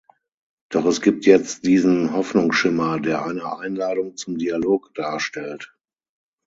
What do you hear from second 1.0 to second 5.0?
gibt jetzt diesen Hoffnungsschimmer, der eine Einladung zum Dialog